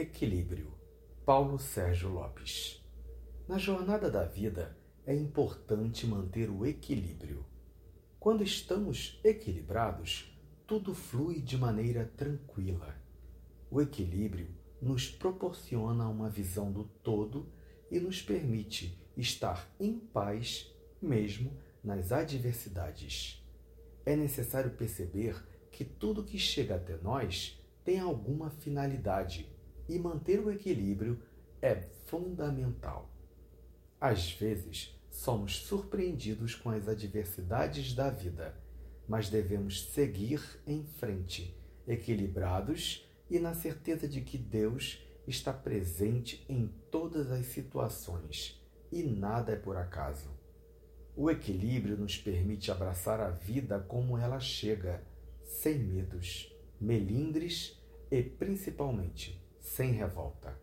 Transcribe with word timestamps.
Equilíbrio. 0.00 0.72
Paulo 1.26 1.58
Sérgio 1.58 2.08
Lopes. 2.08 2.80
Na 3.48 3.58
jornada 3.58 4.08
da 4.08 4.24
vida 4.24 4.78
é 5.04 5.12
importante 5.12 6.06
manter 6.06 6.48
o 6.48 6.64
equilíbrio. 6.64 7.44
Quando 8.20 8.44
estamos 8.44 9.18
equilibrados, 9.24 10.32
tudo 10.68 10.94
flui 10.94 11.40
de 11.40 11.58
maneira 11.58 12.04
tranquila. 12.16 12.94
O 13.68 13.80
equilíbrio 13.80 14.54
nos 14.80 15.10
proporciona 15.10 16.08
uma 16.08 16.30
visão 16.30 16.70
do 16.70 16.84
todo 17.02 17.52
e 17.90 17.98
nos 17.98 18.22
permite 18.22 18.96
estar 19.16 19.68
em 19.80 19.98
paz 19.98 20.72
mesmo 21.02 21.58
nas 21.82 22.12
adversidades. 22.12 23.44
É 24.06 24.14
necessário 24.14 24.70
perceber 24.70 25.34
que 25.72 25.84
tudo 25.84 26.22
que 26.22 26.38
chega 26.38 26.76
até 26.76 26.96
nós 26.98 27.60
tem 27.84 27.98
alguma 27.98 28.48
finalidade 28.48 29.57
e 29.88 29.98
manter 29.98 30.40
o 30.40 30.50
equilíbrio 30.50 31.20
é 31.62 31.74
fundamental. 32.06 33.10
Às 34.00 34.32
vezes, 34.32 34.96
somos 35.10 35.56
surpreendidos 35.56 36.54
com 36.54 36.70
as 36.70 36.88
adversidades 36.88 37.94
da 37.94 38.10
vida, 38.10 38.54
mas 39.08 39.28
devemos 39.28 39.86
seguir 39.90 40.40
em 40.66 40.84
frente, 40.84 41.56
equilibrados 41.86 43.08
e 43.30 43.38
na 43.38 43.54
certeza 43.54 44.06
de 44.06 44.20
que 44.20 44.38
Deus 44.38 45.02
está 45.26 45.52
presente 45.52 46.44
em 46.48 46.68
todas 46.90 47.30
as 47.30 47.46
situações 47.46 48.58
e 48.90 49.02
nada 49.02 49.52
é 49.52 49.56
por 49.56 49.76
acaso. 49.76 50.30
O 51.16 51.30
equilíbrio 51.30 51.96
nos 51.96 52.16
permite 52.16 52.70
abraçar 52.70 53.20
a 53.20 53.30
vida 53.30 53.80
como 53.80 54.16
ela 54.16 54.38
chega, 54.38 55.02
sem 55.44 55.78
medos, 55.78 56.54
melindres 56.80 57.76
e, 58.10 58.22
principalmente, 58.22 59.42
sem 59.60 59.92
revolta. 59.92 60.58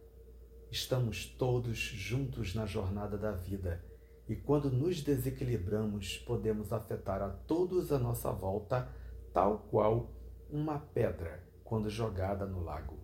Estamos 0.72 1.26
todos 1.26 1.77
juntos 1.77 2.53
na 2.53 2.66
jornada 2.66 3.17
da 3.17 3.31
vida 3.31 3.83
e, 4.28 4.36
quando 4.36 4.72
nos 4.72 5.02
desequilibramos, 5.02 6.17
podemos 6.19 6.73
afetar 6.73 7.22
a 7.22 7.30
todos 7.30 7.92
à 7.92 8.00
nossa 8.00 8.31
volta, 8.31 8.89
tal 9.34 9.59
qual 9.69 10.11
uma 10.50 10.80
pedra 10.80 11.44
quando 11.64 11.89
jogada 11.89 12.45
no 12.45 12.64
lago. 12.64 13.00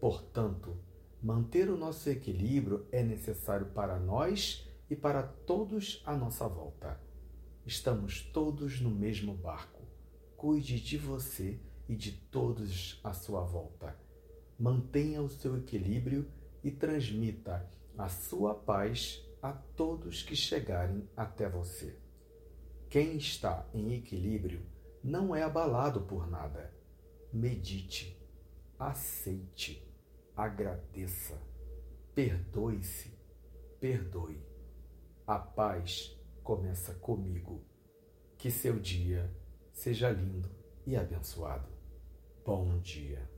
Portanto, 0.00 0.76
manter 1.22 1.70
o 1.70 1.76
nosso 1.76 2.10
equilíbrio 2.10 2.86
é 2.90 3.02
necessário 3.02 3.66
para 3.66 3.98
nós 3.98 4.68
e 4.90 4.96
para 4.96 5.22
todos 5.22 6.02
à 6.04 6.16
nossa 6.16 6.46
volta. 6.48 7.00
Estamos 7.64 8.20
todos 8.20 8.80
no 8.80 8.90
mesmo 8.90 9.34
barco. 9.34 9.80
Cuide 10.36 10.80
de 10.80 10.98
você 10.98 11.60
e 11.88 11.94
de 11.94 12.12
todos 12.12 13.00
à 13.04 13.12
sua 13.12 13.42
volta. 13.42 13.96
Mantenha 14.58 15.22
o 15.22 15.28
seu 15.28 15.56
equilíbrio 15.56 16.26
e 16.62 16.70
transmita 16.70 17.68
a 17.96 18.08
sua 18.08 18.54
paz 18.54 19.22
a 19.42 19.52
todos 19.52 20.22
que 20.22 20.36
chegarem 20.36 21.08
até 21.16 21.48
você. 21.48 21.98
Quem 22.88 23.16
está 23.16 23.66
em 23.74 23.94
equilíbrio 23.94 24.64
não 25.02 25.34
é 25.34 25.42
abalado 25.42 26.02
por 26.02 26.30
nada. 26.30 26.72
Medite, 27.32 28.16
aceite, 28.78 29.82
agradeça, 30.36 31.40
perdoe-se, 32.14 33.18
perdoe. 33.80 34.40
A 35.26 35.38
paz 35.38 36.16
começa 36.42 36.94
comigo. 36.94 37.64
Que 38.36 38.50
seu 38.50 38.78
dia 38.78 39.32
seja 39.72 40.10
lindo 40.10 40.50
e 40.86 40.96
abençoado. 40.96 41.68
Bom 42.44 42.78
dia. 42.80 43.28